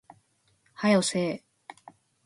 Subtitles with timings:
[0.73, 1.43] 早よせえ